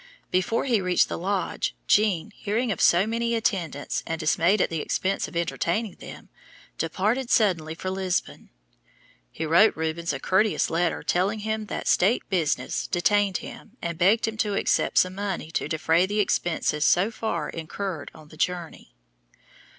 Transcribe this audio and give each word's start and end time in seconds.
Before 0.31 0.65
he 0.65 0.81
reached 0.81 1.09
the 1.09 1.17
lodge 1.19 1.75
Jean, 1.85 2.31
hearing 2.31 2.71
of 2.71 2.81
so 2.81 3.05
many 3.05 3.35
attendants, 3.35 4.01
and 4.07 4.19
dismayed 4.19 4.59
at 4.59 4.71
the 4.71 4.81
expense 4.81 5.27
of 5.27 5.35
entertaining 5.37 5.93
them, 5.99 6.29
departed 6.79 7.29
suddenly 7.29 7.75
for 7.75 7.91
Lisbon. 7.91 8.49
He 9.31 9.45
wrote 9.45 9.77
Rubens 9.77 10.11
a 10.11 10.19
courteous 10.19 10.71
letter 10.71 11.03
telling 11.03 11.41
him 11.41 11.67
that 11.67 11.87
state 11.87 12.27
business 12.31 12.87
detained 12.87 13.37
him 13.45 13.77
and 13.79 13.99
begged 13.99 14.27
him 14.27 14.37
to 14.37 14.55
accept 14.55 14.97
some 14.97 15.13
money 15.13 15.51
to 15.51 15.67
defray 15.69 16.07
the 16.07 16.19
expenses 16.19 16.83
so 16.83 17.11
far 17.11 17.51
incurred 17.51 18.09
on 18.15 18.29
the 18.29 18.37
journey. 18.37 18.95